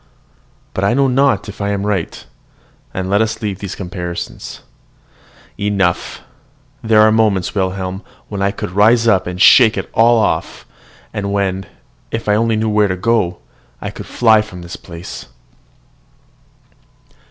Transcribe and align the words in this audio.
But 0.73 0.83
I 0.83 0.95
know 0.95 1.07
not 1.07 1.47
if 1.47 1.61
I 1.61 1.69
am 1.69 1.85
right, 1.85 2.25
and 2.91 3.07
let 3.07 3.21
us 3.21 3.39
leave 3.39 3.59
these 3.59 3.75
comparisons. 3.75 4.61
Enough! 5.59 6.21
There 6.83 7.01
are 7.01 7.11
moments, 7.11 7.53
Wilhelm, 7.53 8.01
when 8.27 8.41
I 8.41 8.49
could 8.49 8.71
rise 8.71 9.07
up 9.07 9.27
and 9.27 9.39
shake 9.39 9.77
it 9.77 9.91
all 9.93 10.17
off, 10.17 10.65
and 11.13 11.31
when, 11.31 11.67
if 12.09 12.27
I 12.27 12.33
only 12.33 12.55
knew 12.55 12.67
where 12.67 12.87
to 12.87 12.97
go, 12.97 13.37
I 13.79 13.91
could 13.91 14.07
fly 14.07 14.41
from 14.41 14.63
this 14.63 14.75
place. 14.75 15.27